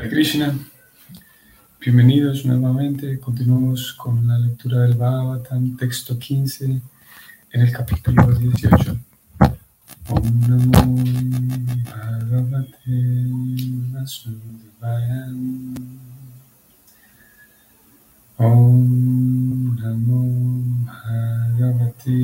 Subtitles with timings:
[0.00, 0.58] Hare Krishna,
[1.78, 3.20] bienvenidos nuevamente.
[3.20, 8.96] Continuamos con la lectura del Bhagavatam, texto 15, en el capítulo 18.
[10.08, 11.04] Om Namo
[11.84, 13.26] Bhagavate
[13.92, 15.26] Vasudevaya.
[18.38, 20.22] Om Namo
[20.86, 22.16] Bhagavate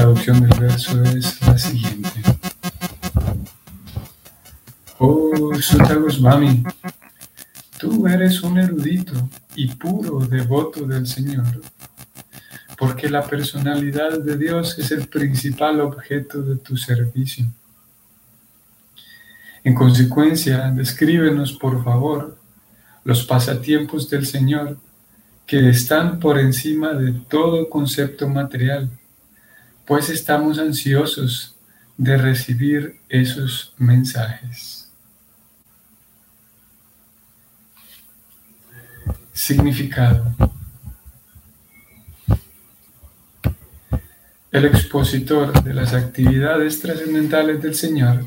[0.00, 2.22] traducción del verso es la siguiente.
[4.98, 6.62] Oh Sutta Goswami,
[7.78, 11.60] tú eres un erudito y puro devoto del Señor,
[12.78, 17.44] porque la personalidad de Dios es el principal objeto de tu servicio.
[19.62, 22.38] En consecuencia, descríbenos por favor
[23.04, 24.78] los pasatiempos del Señor
[25.46, 28.88] que están por encima de todo concepto material,
[29.90, 31.56] pues estamos ansiosos
[31.96, 34.88] de recibir esos mensajes.
[39.32, 40.32] Significado.
[44.52, 48.26] El expositor de las actividades trascendentales del Señor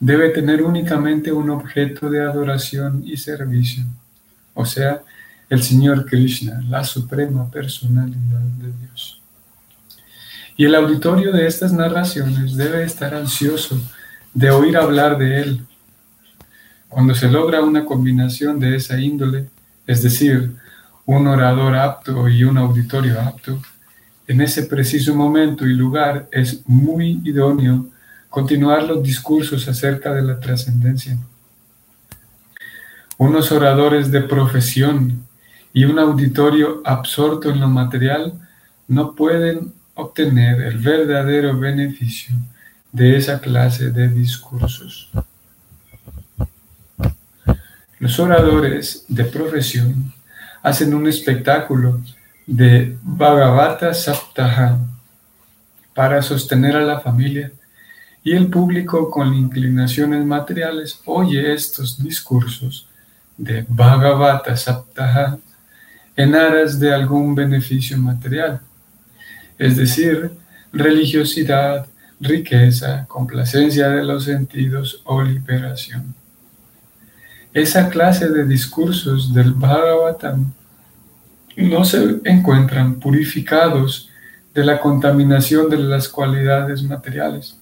[0.00, 3.84] debe tener únicamente un objeto de adoración y servicio,
[4.52, 5.04] o sea,
[5.48, 9.18] el Señor Krishna, la suprema personalidad de Dios.
[10.58, 13.80] Y el auditorio de estas narraciones debe estar ansioso
[14.34, 15.60] de oír hablar de Él.
[16.88, 19.46] Cuando se logra una combinación de esa índole,
[19.86, 20.56] es decir,
[21.06, 23.62] un orador apto y un auditorio apto,
[24.26, 27.86] en ese preciso momento y lugar es muy idóneo
[28.28, 31.16] continuar los discursos acerca de la trascendencia.
[33.16, 35.24] Unos oradores de profesión
[35.72, 38.32] y un auditorio absorto en lo material
[38.88, 42.32] no pueden obtener el verdadero beneficio
[42.92, 45.10] de esa clase de discursos.
[47.98, 50.12] Los oradores de profesión
[50.62, 52.00] hacen un espectáculo
[52.46, 54.78] de Bhagavata Saptaha
[55.92, 57.50] para sostener a la familia
[58.22, 62.86] y el público con inclinaciones materiales oye estos discursos
[63.36, 65.38] de Bhagavata Saptaha
[66.14, 68.60] en aras de algún beneficio material,
[69.58, 70.30] es decir,
[70.72, 71.86] religiosidad,
[72.20, 76.14] riqueza, complacencia de los sentidos o liberación.
[77.52, 80.52] Esa clase de discursos del Bhagavatam
[81.56, 84.10] no se encuentran purificados
[84.54, 87.56] de la contaminación de las cualidades materiales.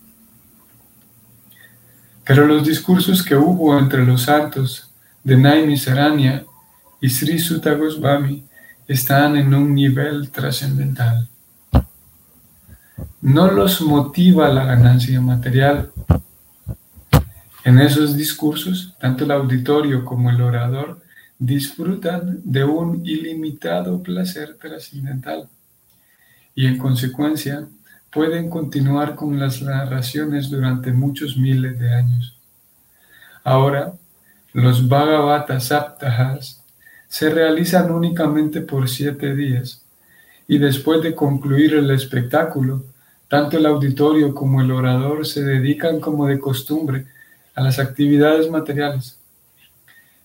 [2.24, 4.90] Pero los discursos que hubo entre los santos
[5.22, 6.44] de Naimi Saranya
[7.00, 8.44] y Sri Sutta Goswami
[8.88, 11.28] están en un nivel trascendental.
[13.20, 15.90] No los motiva la ganancia material.
[17.64, 21.02] En esos discursos, tanto el auditorio como el orador
[21.38, 25.48] disfrutan de un ilimitado placer trascendental
[26.54, 27.66] y en consecuencia
[28.10, 32.38] pueden continuar con las narraciones durante muchos miles de años.
[33.44, 33.92] Ahora,
[34.52, 36.64] los Bhagavata Saptahas
[37.08, 39.85] se realizan únicamente por siete días
[40.48, 42.84] y después de concluir el espectáculo,
[43.28, 47.06] tanto el auditorio como el orador se dedican como de costumbre
[47.54, 49.18] a las actividades materiales.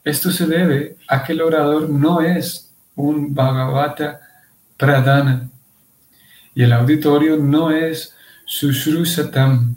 [0.04, 4.22] Esto se debe a que el orador no es un Bhagavata
[4.78, 5.50] Pradana,
[6.54, 8.16] y el auditorio no es
[8.46, 9.76] Sushrusatam,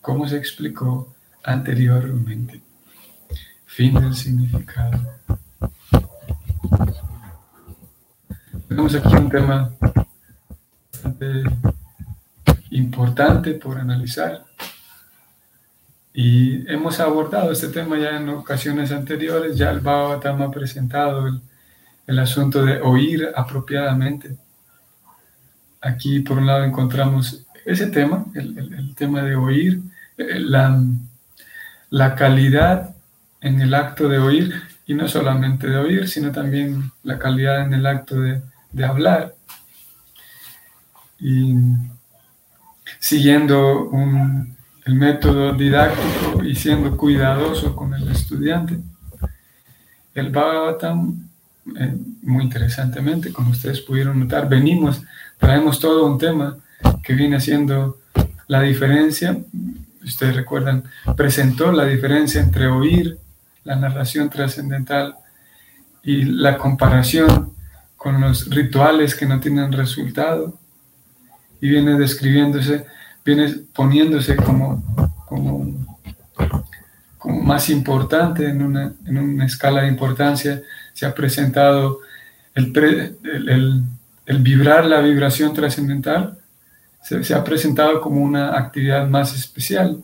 [0.00, 1.14] como se explicó
[1.44, 2.62] anteriormente.
[3.66, 4.98] Fin del significado.
[8.68, 9.72] Tenemos aquí un tema
[10.92, 11.42] bastante
[12.70, 14.44] importante por analizar.
[16.12, 21.40] Y hemos abordado este tema ya en ocasiones anteriores, ya el Bhagavatam ha presentado el,
[22.06, 24.36] el asunto de oír apropiadamente
[25.80, 29.80] aquí por un lado encontramos ese tema, el, tema de oír,
[30.16, 30.82] eh, la,
[31.90, 32.94] la, calidad
[33.40, 34.54] en el acto de oír
[34.86, 38.40] y no solamente de oír, sino también la calidad en el acto de,
[38.72, 39.34] de hablar.
[41.18, 41.54] Y
[42.98, 48.78] siguiendo un, el método didáctico y siendo cuidadoso con el estudiante.
[50.14, 51.28] El Bhagavatam,
[51.78, 55.02] eh, muy interesantemente, como ustedes pudieron notar, venimos,
[55.36, 56.56] traemos todo un tema
[57.02, 57.98] que viene siendo
[58.46, 59.36] la diferencia,
[60.02, 60.84] ustedes recuerdan,
[61.16, 63.18] presentó la diferencia entre oír
[63.64, 65.16] la narración trascendental
[66.02, 67.52] y la comparación
[67.98, 70.58] con los rituales que no tienen resultado.
[71.60, 72.86] Y viene describiéndose
[73.28, 74.82] viene poniéndose como,
[75.26, 75.98] como,
[77.44, 80.62] más importante en una, en una, escala de importancia,
[80.94, 82.00] se ha presentado
[82.54, 83.82] el, el,
[84.24, 86.38] el, vibrar la vibración trascendental,
[87.02, 90.02] se, se, ha presentado como una actividad más especial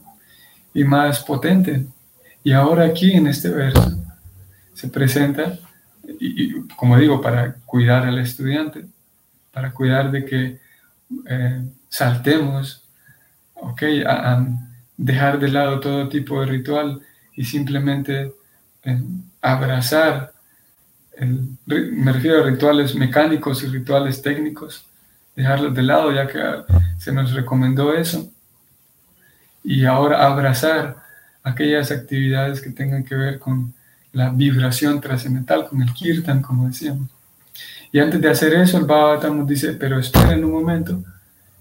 [0.74, 1.86] y más potente.
[2.42, 4.04] Y ahora aquí en este verso
[4.74, 5.58] se presenta,
[6.20, 8.86] y, como digo, para cuidar al estudiante,
[9.52, 10.58] para cuidar de que
[11.28, 12.84] eh, saltemos
[13.54, 14.46] ok, a,
[14.96, 17.00] dejar de lado todo tipo de ritual
[17.34, 18.32] y simplemente
[18.84, 19.02] eh,
[19.40, 20.32] abrazar,
[21.66, 24.86] me refiero a rituales mecánicos y rituales técnicos,
[25.34, 26.40] dejarlos de lado ya que
[26.98, 28.30] se nos recomendó eso,
[29.62, 30.96] y ahora abrazar
[31.42, 33.74] aquellas actividades que tengan que ver con
[34.14, 37.10] la vibración trascendental, con el kirtan, como decíamos.
[37.92, 41.04] Y antes de hacer eso, el Bhagavatam nos dice, pero esperen un momento,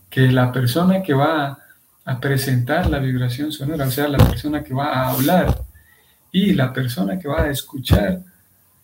[0.09, 1.59] que la persona que va
[2.05, 5.63] a presentar la vibración sonora, o sea, la persona que va a hablar
[6.31, 8.21] y la persona que va a escuchar.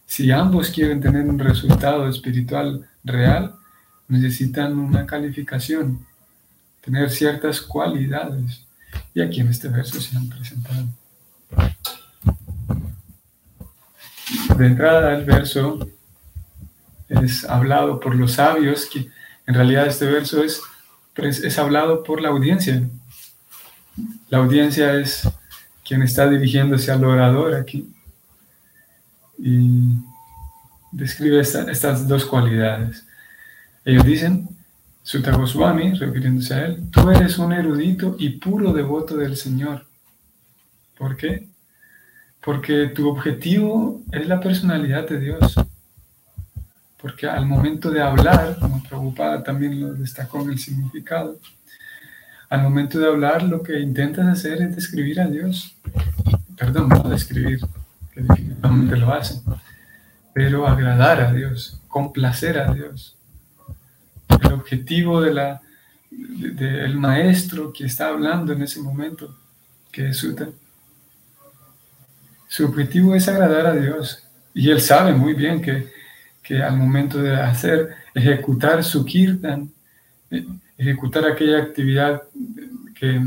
[0.05, 3.55] Si ambos quieren tener un resultado espiritual real,
[4.07, 6.05] necesitan una calificación,
[6.81, 8.65] tener ciertas cualidades.
[9.13, 10.85] Y aquí en este verso se han presentado.
[14.57, 15.87] De entrada, el verso
[17.07, 19.09] es hablado por los sabios, que
[19.47, 20.61] en realidad este verso es,
[21.15, 22.87] es hablado por la audiencia.
[24.29, 25.27] La audiencia es
[25.83, 27.91] quien está dirigiéndose al orador aquí.
[29.39, 29.97] Y
[30.91, 33.05] describe estas dos cualidades.
[33.83, 34.47] Ellos dicen,
[35.01, 39.87] Sutta Goswami, refiriéndose a él, tú eres un erudito y puro devoto del Señor.
[40.95, 41.48] ¿Por qué?
[42.41, 45.55] Porque tu objetivo es la personalidad de Dios.
[47.01, 51.39] Porque al momento de hablar, como Prabhupada también lo destacó en el significado,
[52.49, 55.75] al momento de hablar lo que intentas hacer es describir a Dios.
[56.57, 57.59] Perdón, no describir,
[58.11, 59.41] que definitivamente lo hacen,
[60.33, 63.15] pero agradar a Dios, complacer a Dios.
[64.41, 65.61] El objetivo de la,
[66.09, 69.37] del maestro que está hablando en ese momento,
[69.91, 70.49] que es Sutta,
[72.49, 74.23] su objetivo es agradar a Dios.
[74.55, 75.87] Y él sabe muy bien que,
[76.41, 79.71] que al momento de hacer, ejecutar su kirtan,
[80.31, 82.23] eh, ejecutar aquella actividad
[82.95, 83.21] que,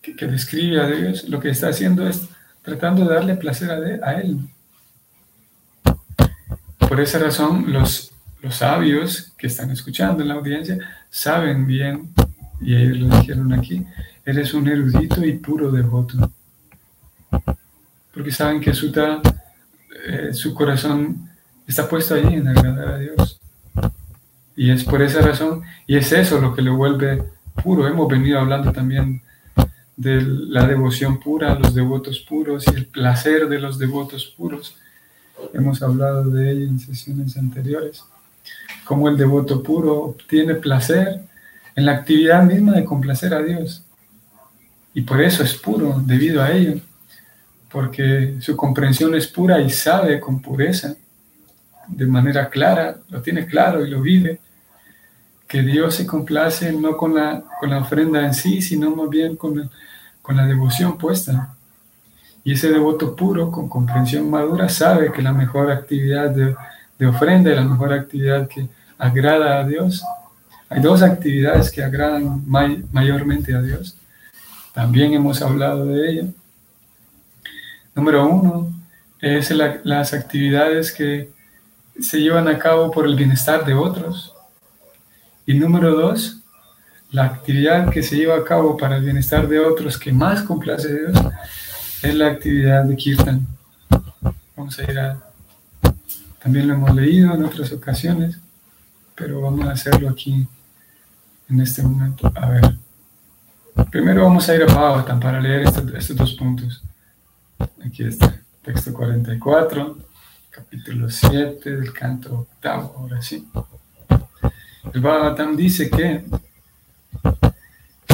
[0.00, 2.26] que, describe a Dios, lo que está haciendo es
[2.62, 4.38] tratando de darle placer a, a Él.
[6.78, 10.78] Por esa razón, los, los sabios que están escuchando en la audiencia
[11.10, 12.14] saben bien,
[12.62, 13.84] y ellos lo dijeron aquí,
[14.24, 16.32] eres un erudito y puro devoto.
[18.16, 18.90] Porque saben que su,
[20.06, 21.28] eh, su corazón
[21.66, 23.38] está puesto allí en agradar a Dios.
[24.56, 27.22] Y es por esa razón, y es eso lo que le vuelve
[27.62, 27.86] puro.
[27.86, 29.20] Hemos venido hablando también
[29.98, 34.78] de la devoción pura, los devotos puros y el placer de los devotos puros.
[35.52, 38.02] Hemos hablado de ello en sesiones anteriores.
[38.86, 41.20] Cómo el devoto puro obtiene placer
[41.74, 43.84] en la actividad misma de complacer a Dios.
[44.94, 46.80] Y por eso es puro, debido a ello.
[47.70, 50.94] Porque su comprensión es pura y sabe con pureza,
[51.88, 54.40] de manera clara, lo tiene claro y lo vive
[55.46, 59.36] que Dios se complace no con la, con la ofrenda en sí, sino más bien
[59.36, 59.68] con la,
[60.22, 61.54] con la devoción puesta.
[62.42, 66.54] Y ese devoto puro, con comprensión madura, sabe que la mejor actividad de,
[66.98, 68.68] de ofrenda y la mejor actividad que
[68.98, 70.02] agrada a Dios,
[70.68, 73.96] hay dos actividades que agradan mayormente a Dios.
[74.72, 76.24] También hemos hablado de ello.
[77.96, 78.74] Número uno
[79.20, 81.32] es las actividades que
[81.98, 84.34] se llevan a cabo por el bienestar de otros.
[85.46, 86.42] Y número dos,
[87.10, 90.88] la actividad que se lleva a cabo para el bienestar de otros que más complace
[90.88, 91.34] a Dios
[92.02, 93.46] es la actividad de Kirtan.
[94.54, 95.18] Vamos a ir a...
[96.42, 98.38] También lo hemos leído en otras ocasiones,
[99.14, 100.46] pero vamos a hacerlo aquí
[101.48, 102.30] en este momento.
[102.34, 102.76] A ver.
[103.90, 106.82] Primero vamos a ir a Bhagavatam para leer estos, estos dos puntos.
[107.58, 108.40] Aquí está.
[108.62, 109.98] Texto 44,
[110.50, 113.46] capítulo 7 del canto octavo, ahora sí.
[114.92, 116.24] El Bhagavatam dice que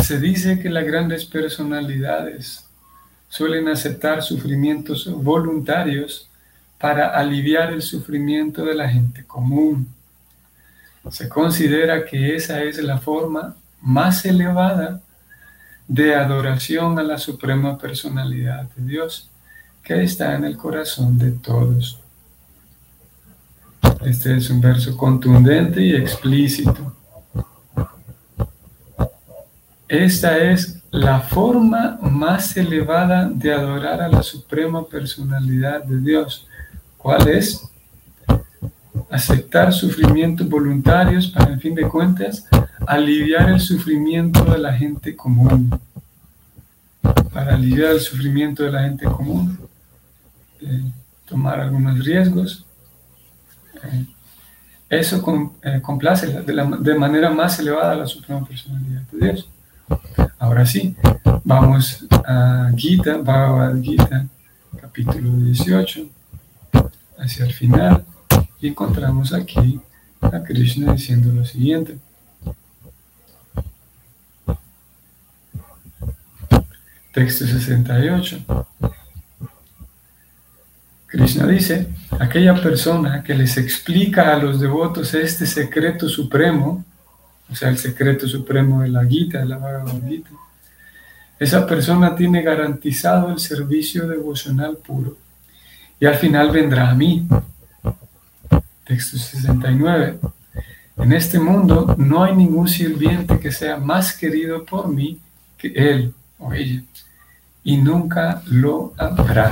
[0.03, 2.67] se dice que las grandes personalidades
[3.29, 6.29] suelen aceptar sufrimientos voluntarios
[6.79, 9.89] para aliviar el sufrimiento de la gente común.
[11.11, 15.01] Se considera que esa es la forma más elevada
[15.89, 19.32] de adoración a la suprema personalidad de Dios
[19.83, 21.99] que está en el corazón de todos.
[24.05, 26.93] Este es un verso contundente y explícito.
[29.89, 36.47] Esta es la forma más elevada de adorar a la suprema personalidad de Dios.
[36.97, 37.69] ¿Cuál es?
[39.11, 42.47] Aceptar sufrimientos voluntarios para, en fin de cuentas,
[42.87, 45.79] aliviar el sufrimiento de la gente común.
[47.33, 49.59] Para aliviar el sufrimiento de la gente común,
[50.65, 50.93] eh,
[51.27, 52.65] tomar algunos riesgos.
[53.83, 54.07] Eh,
[54.89, 55.25] eso
[55.63, 56.43] eh, complace de,
[56.81, 59.49] de manera más elevada a la suprema personalidad de Dios.
[60.39, 60.95] Ahora sí,
[61.45, 64.27] vamos a Gita, Bhagavad Gita,
[64.81, 66.07] capítulo 18,
[67.19, 68.05] hacia el final,
[68.61, 69.81] y encontramos aquí
[70.21, 71.99] a Krishna diciendo lo siguiente.
[77.13, 78.45] Texto 68.
[81.13, 81.89] Krishna dice,
[82.19, 86.83] aquella persona que les explica a los devotos este secreto supremo,
[87.51, 90.01] o sea, el secreto supremo de la Gita, de la Bhagavad
[91.39, 95.19] esa persona tiene garantizado el servicio devocional puro
[96.01, 97.29] y al final vendrá a mí.
[98.87, 100.19] Texto 69.
[100.97, 105.21] En este mundo no hay ningún sirviente que sea más querido por mí
[105.59, 106.81] que él o ella,
[107.65, 109.51] y nunca lo habrá.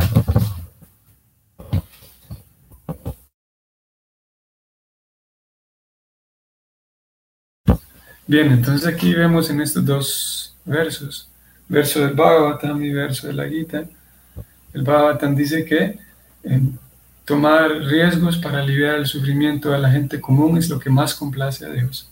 [8.30, 11.28] Bien, entonces aquí vemos en estos dos versos,
[11.68, 13.82] verso del Bhagavatam y verso de la Gita,
[14.72, 15.98] el Bhagavatam dice que
[17.24, 21.66] tomar riesgos para aliviar el sufrimiento de la gente común es lo que más complace
[21.66, 22.08] a Dios.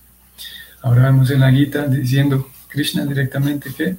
[0.82, 3.94] Ahora vemos en la Gita diciendo Krishna directamente que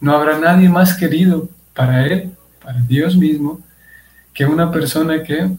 [0.00, 2.30] no habrá nadie más querido para Él,
[2.62, 3.60] para Dios mismo,
[4.32, 5.50] que una persona que,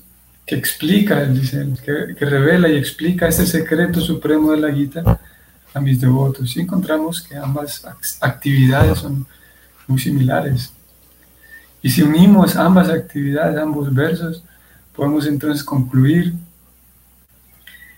[0.46, 5.20] que explica, dice, que, que revela y explica ese secreto supremo de la Gita
[5.74, 6.56] a mis devotos.
[6.56, 7.86] Y encontramos que ambas
[8.20, 9.26] actividades son
[9.88, 10.74] muy similares.
[11.82, 14.44] Y si unimos ambas actividades, ambos versos,
[14.96, 16.34] podemos entonces concluir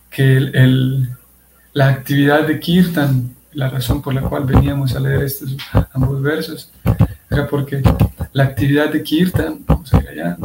[0.09, 1.09] que el,
[1.73, 5.57] la actividad de Kirtan, la razón por la cual veníamos a leer estos
[5.91, 6.71] ambos versos,
[7.29, 7.81] era porque
[8.31, 10.37] la actividad de Kirtan, vamos a ir allá,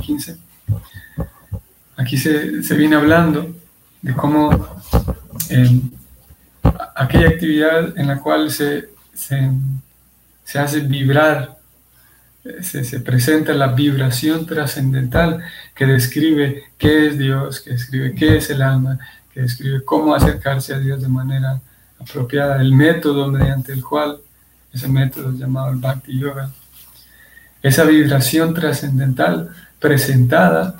[0.00, 0.36] 15,
[1.96, 3.54] aquí se, se viene hablando
[4.04, 4.82] de cómo
[5.48, 5.80] eh,
[6.94, 11.56] aquella actividad en la cual se, se, hace vibrar,
[12.60, 15.42] se, se, presenta la vibración trascendental
[15.74, 18.98] que describe qué es Dios, que describe qué es el alma,
[19.32, 21.62] que describe cómo acercarse a Dios de manera
[21.98, 24.18] apropiada, el método mediante el cual,
[24.70, 26.50] ese método llamado el Bhakti Yoga,
[27.62, 30.76] esa vibración trascendental presentada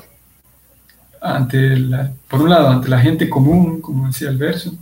[1.25, 4.75] ante la, por un lado, ante la gente común, como decía el verso,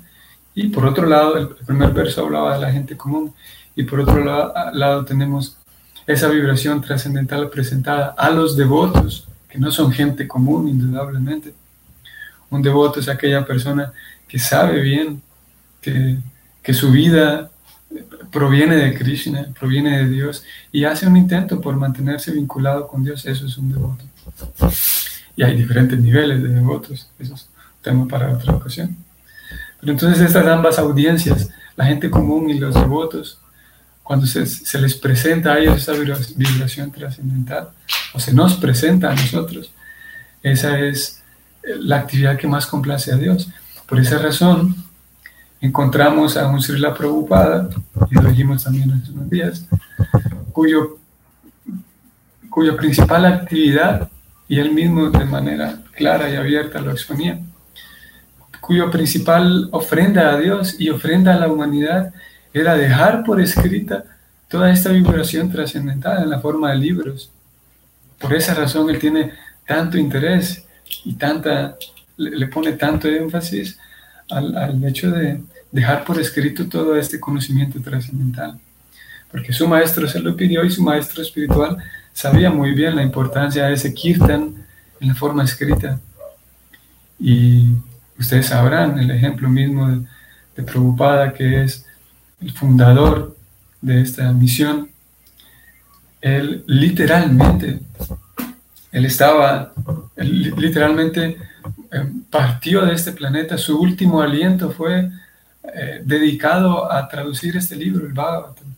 [0.55, 3.33] y por otro lado, el primer verso hablaba de la gente común,
[3.77, 5.57] y por otro lado, lado tenemos
[6.07, 11.55] esa vibración trascendental presentada a los devotos, que no son gente común, indudablemente.
[12.51, 13.93] Un devoto es aquella persona
[14.27, 15.23] que sabe bien
[15.81, 16.19] que,
[16.61, 17.51] que su vida
[18.33, 23.25] proviene de Krishna, proviene de Dios, y hace un intento por mantenerse vinculado con Dios,
[23.27, 24.05] eso es un devoto.
[25.37, 27.49] Y hay diferentes niveles de devotos, eso es
[27.81, 28.97] tema para otra ocasión.
[29.81, 33.39] Pero entonces estas ambas audiencias, la gente común y los devotos,
[34.03, 37.71] cuando se, se les presenta a ellos esa vibración trascendental,
[38.15, 39.73] o se nos presenta a nosotros,
[40.43, 41.23] esa es
[41.63, 43.49] la actividad que más complace a Dios.
[43.87, 44.75] Por esa razón,
[45.61, 47.71] encontramos a un Srila Prabhupada,
[48.11, 49.67] y lo dijimos también hace unos días,
[50.53, 50.99] cuyo,
[52.51, 54.11] cuya principal actividad
[54.53, 57.41] y él mismo de manera clara y abierta lo exponía,
[58.61, 62.13] cuyo principal ofrenda a Dios y ofrenda a la humanidad
[62.53, 64.05] era dejar por escrita
[64.49, 67.33] toda esta vibración trascendental en la forma de libros.
[68.19, 69.33] Por esa razón él tiene
[69.67, 70.63] tanto interés
[71.07, 71.79] y tanta,
[72.19, 73.79] le pone tanto énfasis
[74.29, 75.41] al, al hecho de
[75.71, 78.61] dejar por escrito todo este conocimiento trascendental.
[79.31, 81.79] porque su maestro se lo pidió y su maestro espiritual
[82.13, 84.67] sabía muy bien la importancia de ese kirtan
[85.01, 86.01] en la forma escrita.
[87.19, 87.75] Y
[88.19, 90.03] ustedes sabrán el ejemplo mismo de,
[90.57, 91.87] de Prabhupada, que es
[92.41, 93.37] el fundador
[93.81, 94.89] de esta misión.
[96.21, 97.81] Él literalmente,
[98.93, 99.73] él estaba,
[100.17, 101.37] literalmente
[101.91, 105.11] eh, partió de este planeta, su último aliento fue
[105.75, 108.73] eh, dedicado a traducir este libro, el Bhagavatam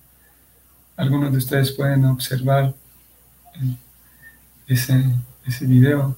[0.96, 2.74] algunos de ustedes pueden observar
[4.66, 5.04] ese,
[5.46, 6.16] ese video.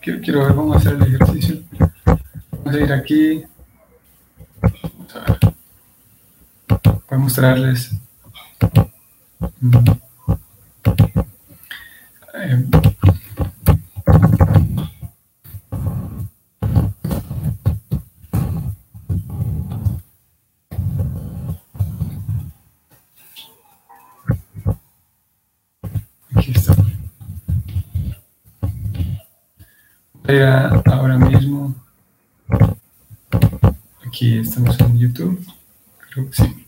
[0.00, 1.62] Quiero, quiero, ver, a hacer el ejercicio.
[2.52, 3.44] Vamos a ir aquí.
[6.74, 7.92] Voy a mostrarles.
[9.60, 9.96] Mm.
[30.42, 31.74] Ahora mismo.
[34.06, 35.46] Aquí estamos en YouTube.
[36.10, 36.66] Creo que sí.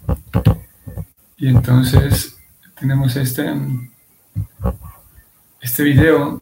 [1.36, 2.38] Y entonces
[2.80, 3.44] tenemos este,
[5.60, 6.40] este video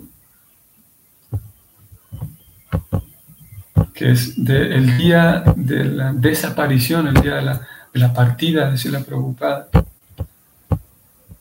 [3.92, 8.78] que es del día de la desaparición, el día de la, de la partida de
[8.78, 9.68] Sila Prabhupada.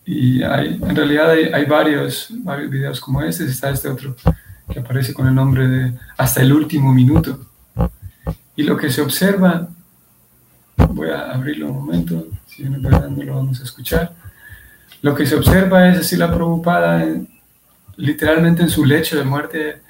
[0.03, 4.15] Y hay, en realidad hay, hay, varios, varios videos como este, está este otro
[4.75, 7.39] que aparece con el nombre de hasta el último minuto.
[8.57, 9.69] Y lo que se observa,
[10.75, 14.13] voy a abrirlo un momento, si no lo vamos a escuchar.
[15.01, 17.05] Lo que se observa es así la preocupada
[17.95, 19.81] literalmente en su lecho de muerte.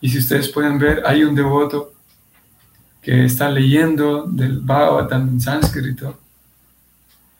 [0.00, 1.94] Y si ustedes pueden ver, hay un devoto
[3.02, 6.20] que está leyendo del Bhagavatam en sánscrito.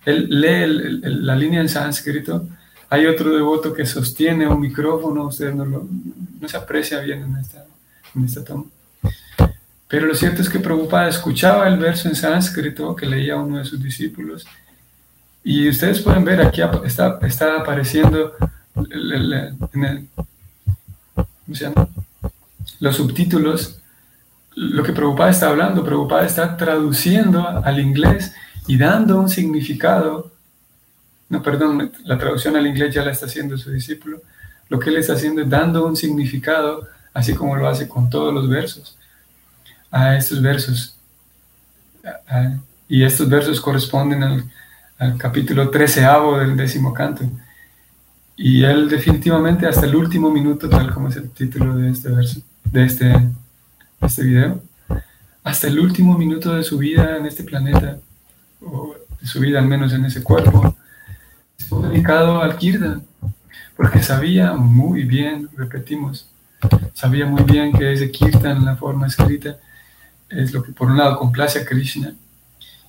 [0.04, 2.48] Él lee la línea en sánscrito
[2.94, 5.88] hay otro devoto que sostiene un micrófono, ustedes no, lo,
[6.40, 7.64] no se aprecia bien en esta,
[8.14, 8.66] en esta toma.
[9.88, 13.64] Pero lo cierto es que Prabhupada escuchaba el verso en sánscrito que leía uno de
[13.64, 14.46] sus discípulos.
[15.42, 18.32] Y ustedes pueden ver aquí está, está apareciendo
[19.72, 20.08] en
[22.78, 23.80] los subtítulos
[24.54, 25.84] lo que Prabhupada está hablando.
[25.84, 28.32] Prabhupada está traduciendo al inglés
[28.68, 30.33] y dando un significado
[31.28, 34.20] no, perdón, la traducción al inglés ya la está haciendo su discípulo.
[34.68, 38.32] Lo que él está haciendo es dando un significado, así como lo hace con todos
[38.32, 38.96] los versos,
[39.90, 40.96] a estos versos.
[42.88, 44.44] y estos versos corresponden al,
[45.18, 47.24] capítulo treceavo del décimo canto.
[48.36, 52.40] Y él definitivamente hasta el último minuto, tal como es el título de este verso,
[52.64, 54.62] de este, de este video,
[55.42, 57.98] hasta el último minuto de su vida en este planeta,
[58.62, 60.73] o de su vida al menos en ese cuerpo,
[61.70, 63.02] dedicado al Kirtan,
[63.76, 66.28] porque sabía muy bien, repetimos,
[66.92, 69.56] sabía muy bien que ese Kirtan la forma escrita
[70.28, 72.14] es lo que por un lado complace a Krishna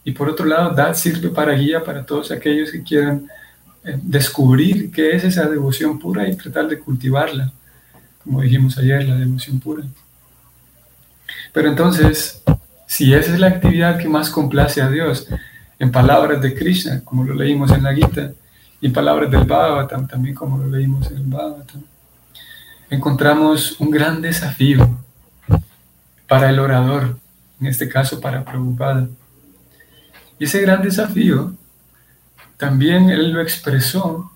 [0.03, 3.27] y por otro lado da, sirve para guía para todos aquellos que quieran
[3.83, 7.51] eh, descubrir qué es esa devoción pura y tratar de cultivarla,
[8.23, 9.83] como dijimos ayer, la devoción pura.
[11.53, 12.43] Pero entonces,
[12.87, 15.27] si esa es la actividad que más complace a Dios,
[15.79, 18.31] en palabras de Krishna, como lo leímos en la Gita,
[18.85, 21.81] y palabras del Bhagavatam, también como lo leímos en el Bhagavatam,
[22.91, 24.99] encontramos un gran desafío
[26.27, 27.17] para el orador,
[27.59, 29.07] en este caso para Prabhupada.
[30.37, 31.55] Y ese gran desafío
[32.57, 34.31] también él lo expresó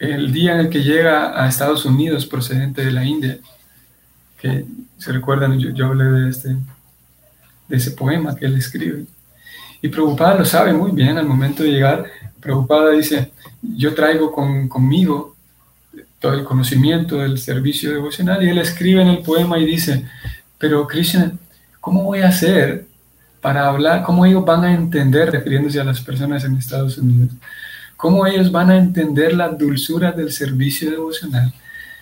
[0.00, 3.38] el día en el que llega a Estados Unidos procedente de la India,
[4.40, 4.64] que
[4.98, 6.48] se recuerdan, yo, hablé de, este,
[7.68, 9.06] de ese poema que él escribe.
[9.80, 12.06] Y Prabhupada lo sabe muy bien al momento de llegar.
[12.40, 15.36] Prabhupada dice, yo traigo conmigo
[16.20, 20.04] todo el conocimiento del servicio devocional y él escribe en el poema y dice,
[20.58, 21.32] pero Krishna,
[21.80, 22.86] ¿cómo voy a hacer
[23.40, 24.02] para hablar?
[24.02, 27.30] ¿Cómo ellos van a entender, refiriéndose a las personas en Estados Unidos,
[27.96, 31.52] cómo ellos van a entender la dulzura del servicio devocional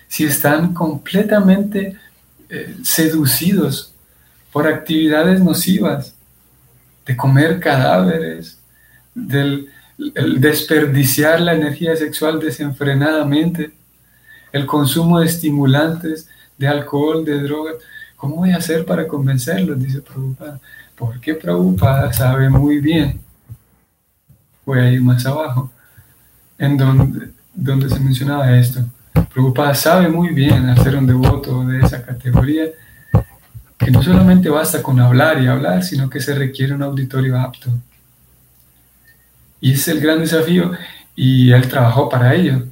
[0.07, 1.97] si están completamente
[2.49, 3.93] eh, seducidos
[4.51, 6.13] por actividades nocivas,
[7.05, 8.57] de comer cadáveres,
[9.13, 13.71] del el desperdiciar la energía sexual desenfrenadamente,
[14.51, 17.75] el consumo de estimulantes, de alcohol, de drogas.
[18.15, 19.79] ¿Cómo voy a hacer para convencerlos?
[19.79, 20.59] Dice Prabhupada.
[20.95, 23.19] Porque Prabhupada sabe muy bien,
[24.65, 25.71] voy a ir más abajo,
[26.57, 28.81] en donde, donde se mencionaba esto.
[29.33, 32.65] Prabhupada sabe muy bien hacer un devoto de esa categoría,
[33.77, 37.71] que no solamente basta con hablar y hablar, sino que se requiere un auditorio apto
[39.61, 40.71] y es el gran desafío.
[41.15, 42.63] y él trabajó para ello.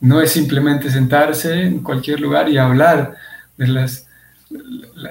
[0.00, 3.16] No es simplemente sentarse en cualquier lugar y hablar
[3.56, 4.06] de las,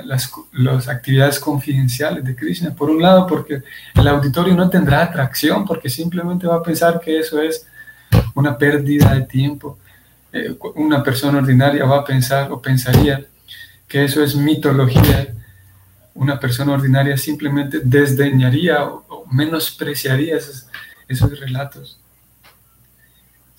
[0.06, 2.74] las, las, actividades confidenciales de Krishna.
[2.76, 3.62] Por un lado, porque
[3.96, 7.66] el auditorio no tendrá atracción, porque simplemente va a pensar que eso es
[8.36, 9.78] una pérdida de tiempo.
[10.34, 13.26] Eh, una persona ordinaria va a pensar o pensaría
[13.88, 15.34] que eso es mitología.
[16.14, 20.68] Una persona ordinaria simplemente desdeñaría o, menospreciaría esos,
[21.10, 22.00] esos relatos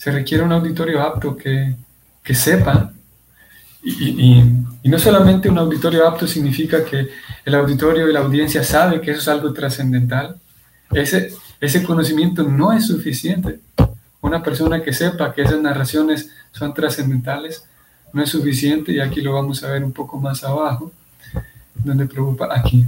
[0.01, 1.77] se requiere un auditorio apto que,
[2.33, 2.91] sepa,
[3.83, 4.43] y,
[4.83, 7.11] no solamente un auditorio apto significa que
[7.45, 10.41] el auditorio y la audiencia sabe que eso es algo trascendental,
[10.93, 13.61] ese, ese conocimiento no es suficiente.
[14.23, 17.67] Una persona que sepa que esas narraciones son trascendentales
[18.15, 20.93] no es suficiente, y aquí lo vamos a ver un poco más abajo,
[21.75, 22.87] donde preocupa aquí.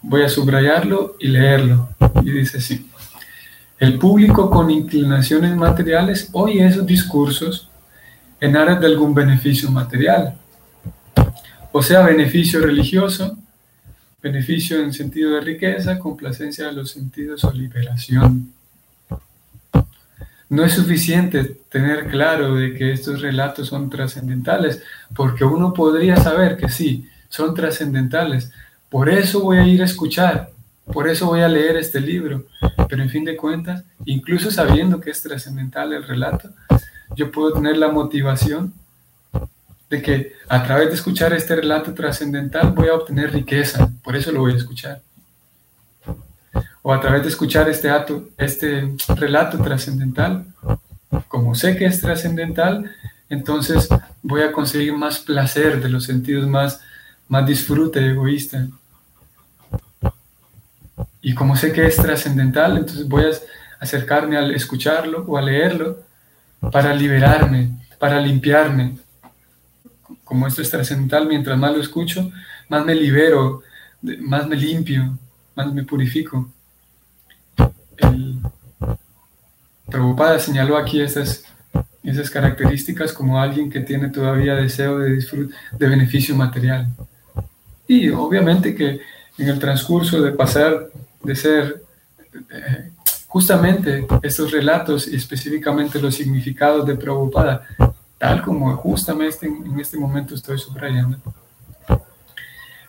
[0.00, 1.88] Voy a subrayarlo y leerlo,
[2.22, 2.87] y dice así.
[3.78, 7.70] El público con inclinaciones materiales oye esos discursos
[8.40, 10.36] en aras de algún beneficio material,
[11.70, 13.38] o sea, beneficio religioso,
[14.20, 18.52] beneficio en sentido de riqueza, complacencia de los sentidos o liberación.
[20.50, 24.82] No es suficiente tener claro de que estos relatos son trascendentales,
[25.14, 28.50] porque uno podría saber que sí, son trascendentales.
[28.88, 30.50] Por eso voy a ir a escuchar,
[30.92, 32.46] por eso voy a leer este libro,
[32.88, 36.50] pero en fin de cuentas, incluso sabiendo que es trascendental el relato,
[37.14, 38.72] yo puedo tener la motivación
[39.90, 44.32] de que a través de escuchar este relato trascendental voy a obtener riqueza, por eso
[44.32, 45.00] lo voy a escuchar.
[46.82, 47.90] O a través de escuchar este,
[48.36, 50.46] este relato trascendental,
[51.28, 52.90] como sé que es trascendental,
[53.28, 53.88] entonces
[54.22, 56.80] voy a conseguir más placer de los sentidos, más,
[57.28, 58.68] más disfrute egoísta.
[61.28, 63.30] Y como sé que es trascendental, entonces voy a
[63.80, 65.98] acercarme al escucharlo o a leerlo
[66.72, 68.96] para liberarme, para limpiarme.
[70.24, 72.30] Como esto es trascendental, mientras más lo escucho,
[72.70, 73.62] más me libero,
[74.20, 75.18] más me limpio,
[75.54, 76.50] más me purifico.
[77.98, 78.38] El
[79.84, 81.44] Prabhupada señaló aquí esas,
[82.02, 85.22] esas características como alguien que tiene todavía deseo de,
[85.72, 86.86] de beneficio material.
[87.86, 89.02] Y obviamente que
[89.36, 90.88] en el transcurso de pasar
[91.22, 91.82] de ser
[92.50, 92.90] eh,
[93.26, 97.66] justamente estos relatos y específicamente los significados de Prabhupada,
[98.16, 101.18] tal como justamente en este momento estoy subrayando.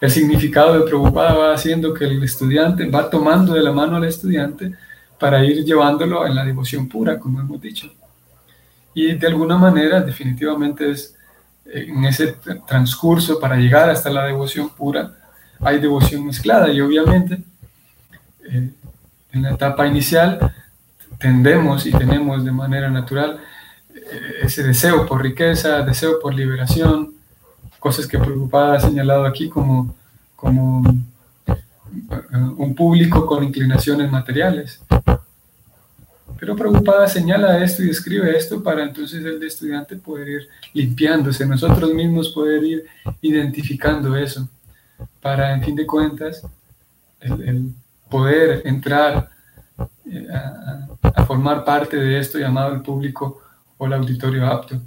[0.02, 4.06] El significado de Prabhupada va haciendo que el estudiante va tomando de la mano al
[4.06, 4.74] estudiante
[5.20, 7.92] para ir llevándolo en la devoción pura, como hemos dicho.
[8.94, 11.16] Y de alguna manera, definitivamente es
[11.66, 15.16] eh, en ese transcurso para llegar hasta la devoción pura,
[15.60, 17.44] hay devoción mezclada y obviamente
[18.52, 18.72] eh,
[19.32, 20.54] en la etapa inicial
[21.20, 23.40] tendemos y tenemos de manera natural
[23.94, 27.14] eh, ese deseo por riqueza, deseo por liberación,
[27.80, 29.96] cosas que Preocupada ha señalado aquí como,
[30.36, 30.84] como
[31.48, 31.56] eh,
[32.58, 34.82] un público con inclinaciones materiales.
[36.40, 41.94] Pero Preocupada señala esto y describe esto para entonces el estudiante poder ir limpiándose, nosotros
[41.94, 42.86] mismos poder ir
[43.22, 44.48] identificando eso,
[45.22, 46.42] para en fin de cuentas
[47.20, 47.74] el
[48.10, 49.30] poder entrar
[50.06, 53.42] eh, a, formar parte de esto llamado el público
[53.78, 54.82] o el auditorio apto.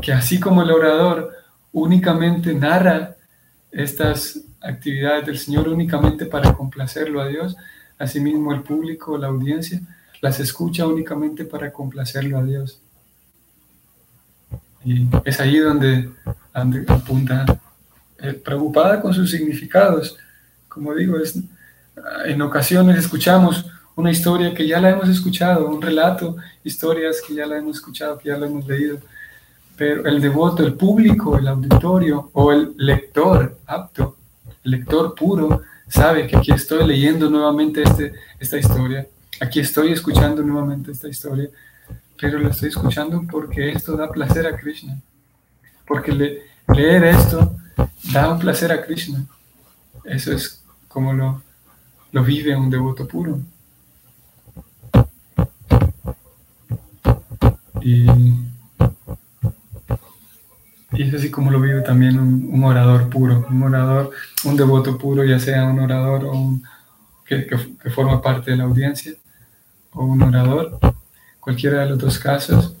[0.00, 1.32] Que así como el orador
[1.72, 3.16] únicamente narra
[3.72, 7.56] estas actividades del Señor únicamente para complacerlo a Dios,
[7.98, 9.80] asimismo el público, la audiencia,
[10.20, 12.80] las escucha únicamente para complacerlo a Dios.
[14.84, 16.10] Y es ahí donde,
[16.52, 17.44] apunta
[18.18, 20.16] eh, preocupada con sus significados.
[20.68, 21.38] Como digo, es
[22.26, 27.46] en ocasiones escuchamos una historia que ya la hemos escuchado, un relato, historias que ya
[27.46, 28.98] la hemos escuchado, que ya la hemos leído,
[29.76, 34.16] pero el devoto, el público, el auditorio o el lector apto,
[34.64, 39.06] el lector puro, sabe que aquí estoy leyendo nuevamente este, esta historia,
[39.40, 41.48] aquí estoy escuchando nuevamente esta historia,
[42.20, 44.98] pero la estoy escuchando porque esto da placer a Krishna,
[45.86, 47.56] porque leer esto
[48.12, 49.24] da un placer a Krishna.
[50.04, 51.42] Eso es como lo,
[52.12, 53.40] lo vive un devoto puro.
[57.82, 58.06] Y,
[60.92, 64.10] es así como lo vive también un, orador puro, un orador,
[64.44, 66.62] un devoto puro, ya sea un orador o un,
[67.24, 69.12] que, que forma parte de la audiencia,
[69.92, 70.78] o un orador,
[71.40, 72.74] cualquiera de los dos casos,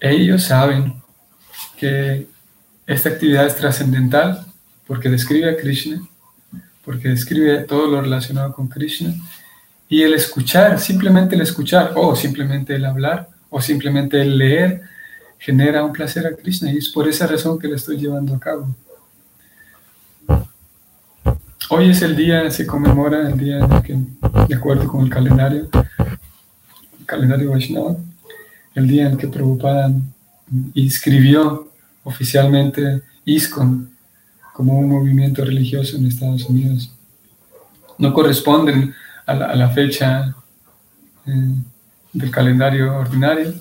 [0.00, 0.94] ellos saben
[1.76, 2.26] que
[2.86, 4.46] esta actividad es trascendental
[4.86, 6.00] porque describe a Krishna
[6.84, 9.14] porque describe todo lo relacionado con Krishna
[9.88, 14.82] Y el escuchar, simplemente el escuchar, o simplemente el hablar, o simplemente el leer,
[15.38, 18.38] genera un placer a Krishna y es por esa razón que lo estoy llevando a
[18.38, 18.74] cabo.
[21.70, 23.98] Hoy es el día, se conmemora el día en el que,
[24.48, 25.68] de acuerdo con el calendario,
[26.98, 27.96] el calendario Vaishnava,
[28.74, 29.92] el día en el que Prabhupada
[30.74, 31.70] inscribió
[32.04, 33.89] oficialmente ISKCON
[34.52, 36.92] como un movimiento religioso en Estados Unidos.
[37.98, 38.94] No corresponden
[39.26, 40.34] a la, fecha
[41.26, 41.54] eh,
[42.12, 43.54] del calendario ordinario,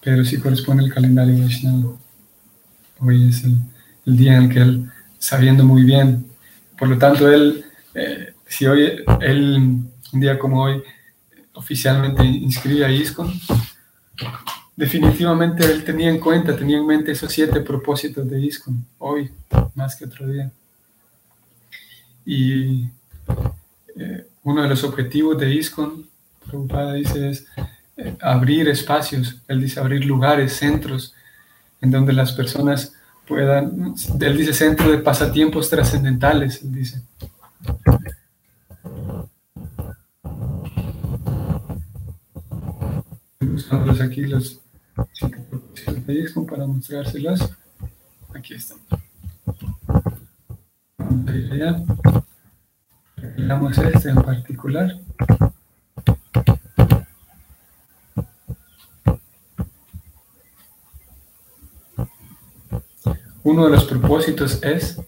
[0.00, 1.96] pero sí corresponde al calendario Vaishnava.
[3.00, 6.26] Hoy es el, día en el que él, sabiendo muy bien,
[6.78, 9.56] por lo tanto, él, eh, si hoy, él,
[10.12, 10.82] un día como hoy,
[11.54, 13.32] oficialmente inscribe a ISKCON,
[14.76, 19.30] definitivamente él tenía en cuenta, tenía en mente esos siete propósitos de ISKCON, hoy,
[19.74, 20.50] más que otro día.
[22.24, 22.84] Y
[23.96, 26.08] eh, uno de los objetivos de ISKCON,
[26.46, 27.46] Prabhupada dice, es
[27.96, 31.14] eh, abrir espacios, él dice abrir lugares, centros,
[31.80, 32.94] en donde las personas
[33.26, 37.02] puedan, él dice centro de pasatiempos trascendentales, él dice.
[46.06, 47.50] Cinco para mostrárselos.
[48.34, 48.78] Aquí están.
[50.98, 51.82] Vamos a ir allá.
[53.36, 54.98] Veamos este en particular.
[63.44, 65.00] Uno de los propósitos es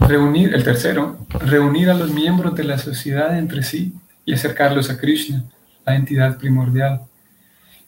[0.00, 4.98] reunir, el tercero, reunir a los miembros de la sociedad entre sí y acercarlos a
[4.98, 5.44] Krishna,
[5.84, 7.02] la entidad primordial,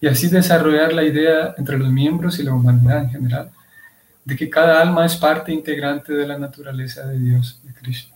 [0.00, 3.50] y así desarrollar la idea entre los miembros y la humanidad en general,
[4.24, 8.14] de que cada alma es parte integrante de la naturaleza de Dios, de Krishna.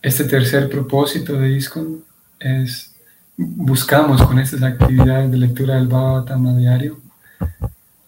[0.00, 2.04] Este tercer propósito de ISKCON
[2.38, 2.94] es,
[3.36, 7.00] buscamos con estas actividades de lectura del Bhagavatam diario,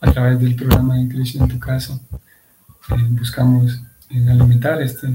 [0.00, 2.00] a través del programa de Krishna en tu caso,
[2.90, 5.08] eh, buscamos eh, alimentar este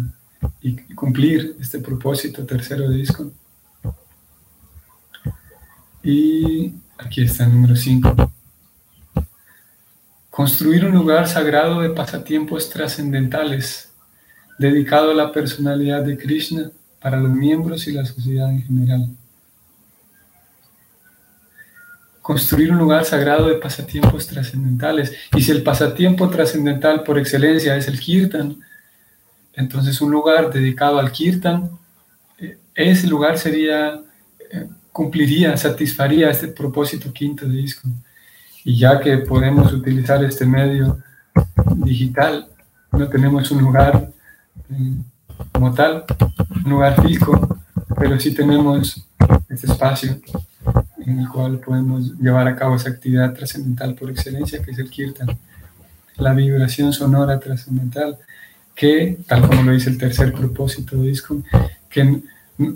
[0.62, 3.34] y cumplir este propósito tercero de ISKCON.
[6.04, 8.32] Y aquí está el número 5.
[10.30, 13.92] Construir un lugar sagrado de pasatiempos trascendentales
[14.60, 19.10] dedicado a la personalidad de Krishna para los miembros y la sociedad en general.
[22.28, 25.16] construir un lugar sagrado de pasatiempos trascendentales.
[25.34, 28.58] Y si el pasatiempo trascendental por excelencia es el kirtan,
[29.54, 31.72] entonces un lugar dedicado al kirtan,
[32.38, 34.02] eh, ese lugar sería,
[34.52, 37.88] eh, cumpliría, satisfaría este propósito quinto de disco.
[38.66, 40.98] Y ya que podemos utilizar este medio
[41.76, 42.48] digital,
[42.92, 44.10] no tenemos un lugar
[44.72, 44.96] eh,
[45.52, 46.04] como tal,
[46.66, 47.60] un lugar físico,
[47.96, 49.08] pero sí tenemos
[49.48, 50.20] este espacio
[51.06, 54.90] en el cual podemos llevar a cabo esa actividad trascendental por excelencia, que es el
[54.90, 55.28] kirtan,
[56.16, 58.18] la vibración sonora trascendental,
[58.74, 61.46] que, tal como lo dice el tercer propósito de ISKCON,
[61.88, 62.20] que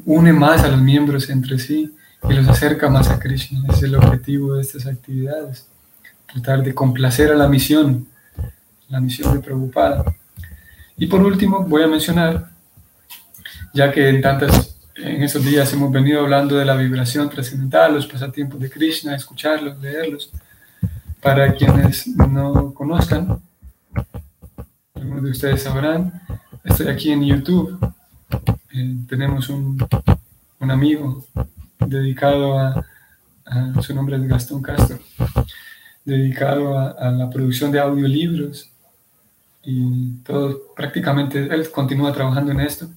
[0.06, 1.92] une más a los miembros entre sí
[2.30, 3.62] y los acerca más a Krishna.
[3.70, 5.68] Ese es el objetivo de estas actividades,
[6.32, 8.08] tratar de complacer a la misión,
[8.90, 10.06] la misión de Prabhupada.
[10.98, 12.50] Y por último, voy a mencionar,
[13.74, 14.72] ya que en tantas
[15.04, 19.80] en estos días hemos venido hablando de la vibración trascendental, los pasatiempos de Krishna, escucharlos,
[19.80, 20.32] leerlos.
[21.22, 23.42] Para quienes no conozcan,
[24.94, 26.22] algunos de ustedes sabrán,
[26.64, 27.94] estoy aquí en YouTube.
[28.74, 29.78] Eh, tenemos un,
[30.60, 31.26] un, amigo
[31.88, 32.86] dedicado a,
[33.82, 35.00] su nombre es Gastón Castro,
[36.06, 38.70] dedicado a, a la producción de audiolibros.
[39.64, 42.90] Y todo, prácticamente él continúa trabajando en esto.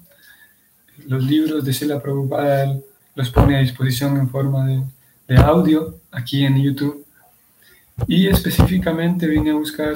[1.06, 2.78] Los libros de Sela Prabhupada
[3.14, 7.04] los pone a disposición en forma de, audio aquí en YouTube.
[8.06, 9.92] Y específicamente vine a buscar,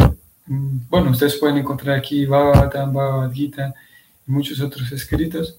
[0.47, 3.75] mm, bueno, ustedes pueden encontrar aquí Bhagavatam, Bhagavad Gita
[4.27, 5.59] y muchos otros escritos,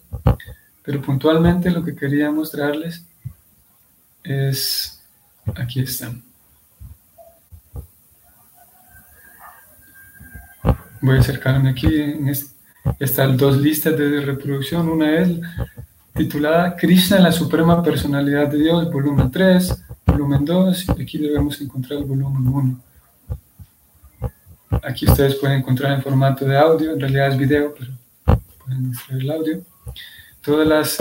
[0.84, 3.06] pero puntualmente lo que quería mostrarles
[4.24, 5.02] es,
[5.56, 6.24] aquí están.
[11.02, 12.60] Voy a acercarme aquí en este
[13.00, 14.90] están dos listas de reproducción.
[14.90, 15.30] Una es
[16.14, 22.00] titulada Krishna, la Suprema Personalidad de Dios, volumen 3, volumen 2, y aquí debemos encontrar
[22.00, 22.82] el volumen 1.
[24.84, 27.92] Aquí ustedes pueden encontrar en formato de audio, en realidad es video, pero
[28.64, 29.62] pueden extraer el audio.
[30.42, 30.98] Todas las,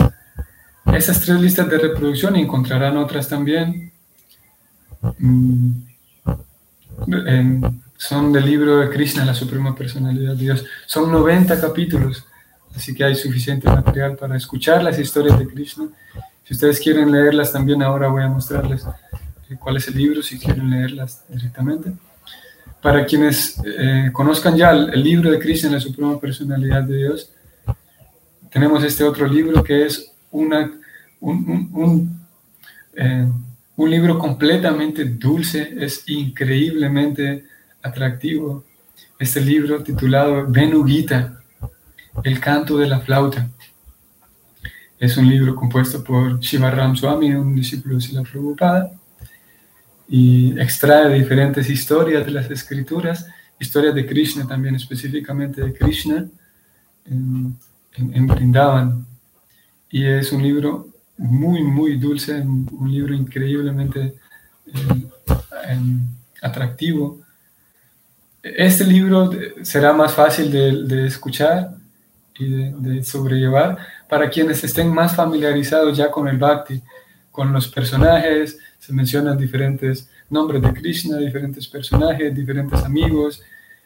[0.99, 3.91] esas tres listas de reproducción encontrarán otras también.
[5.17, 5.71] Mm,
[7.97, 10.65] son del libro de Krishna, la Suprema Personalidad de Dios.
[10.85, 12.25] Son 90 capítulos,
[12.75, 15.87] Así que hay suficiente material para escuchar las historias de Krishna.
[16.43, 18.85] Si ustedes quieren leerlas también, ahora voy a mostrarles
[19.49, 21.91] eh, cuál es el libro, si quieren leerlas directamente.
[22.81, 27.31] Para quienes eh, conozcan ya el, libro de Krishna, la Suprema Personalidad de Dios,
[28.49, 30.71] tenemos este otro libro que es una,
[31.21, 32.19] un, un,
[32.95, 33.27] eh,
[33.75, 37.45] un libro completamente dulce, es increíblemente
[37.81, 38.65] atractivo.
[39.17, 41.41] Este libro titulado Venugita,
[42.23, 43.49] el canto de la flauta.
[44.99, 48.91] Es un libro compuesto por Shivaram Swami, un discípulo de Sila Prabhupada,
[50.09, 53.27] y extrae diferentes historias de las escrituras,
[53.59, 56.27] historias de Krishna también, específicamente de Krishna,
[57.05, 57.57] en,
[57.93, 59.05] en, Brindavan.
[59.89, 64.13] Y es un libro muy, muy dulce, un libro increíblemente
[64.67, 65.75] eh,
[66.41, 67.19] atractivo.
[68.41, 69.29] Este libro
[69.61, 71.71] será más fácil de, de escuchar
[72.39, 73.77] y de, sobrellevar.
[74.07, 76.81] Para quienes estén más familiarizados ya con el bhakti,
[77.31, 83.41] con los personajes, se mencionan diferentes nombres de Krishna, diferentes personajes, diferentes amigos,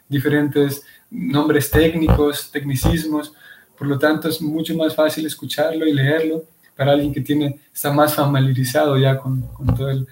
[0.08, 3.34] diferentes nombres técnicos, tecnicismos,
[3.76, 6.44] por lo tanto es mucho más fácil escucharlo y leerlo
[6.76, 9.42] para alguien que tiene, está más familiarizado ya con,
[9.76, 10.06] todo el,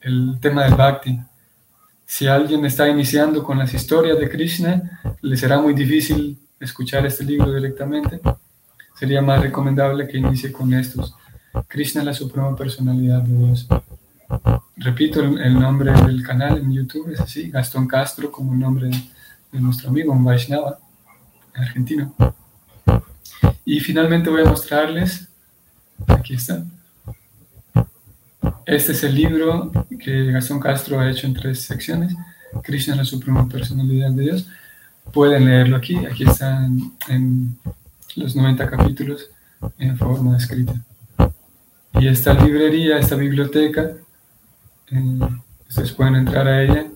[0.00, 1.18] el, tema del bhakti.
[2.06, 7.24] Si alguien está iniciando con las historias de Krishna, le será muy difícil escuchar este
[7.24, 8.20] libro directamente.
[8.94, 11.14] Sería más recomendable que inicie con estos.
[11.68, 13.66] Krishna, la Suprema Personalidad de Dios.
[14.76, 18.90] Repito el, nombre del canal en YouTube, es así, Gastón Castro, como el nombre
[19.52, 20.78] de nuestro amigo, un Vaishnava
[21.54, 22.14] argentino.
[23.64, 25.28] Y finalmente voy a mostrarles,
[26.06, 26.64] aquí está,
[28.66, 32.14] este es el libro que Gastón Castro ha hecho en tres secciones,
[32.62, 34.48] Krishna, la Suprema Personalidad de Dios.
[35.12, 37.58] Pueden leerlo aquí, aquí están en
[38.16, 39.28] los 90 capítulos
[39.78, 40.74] en forma escrita.
[42.00, 43.92] Y esta librería, esta biblioteca,
[44.90, 45.18] eh,
[45.68, 46.86] ustedes pueden entrar a ella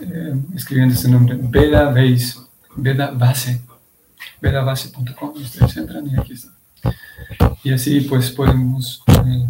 [0.00, 2.36] eh, escribiendo este nombre, Veda Base,
[2.74, 3.60] Veda Base,
[4.40, 6.48] vedabase.com, ustedes entran y aquí está.
[7.62, 9.02] Y así pues podemos...
[9.08, 9.46] Eh,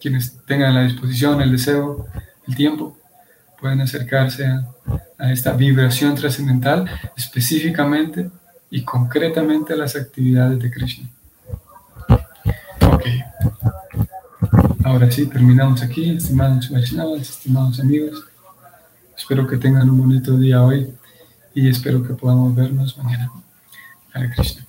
[0.00, 2.06] quienes tengan la disposición, el deseo,
[2.46, 2.96] el tiempo,
[3.60, 8.30] pueden acercarse a, esta vibración trascendental específicamente
[8.70, 11.08] y concretamente a las actividades de Krishna.
[12.92, 13.04] Ok.
[14.84, 18.24] Ahora sí, terminamos aquí, estimados estimados amigos.
[19.16, 20.94] Espero que tengan un bonito día hoy
[21.52, 23.30] y espero que podamos vernos mañana.
[24.18, 24.67] Hare Krishna.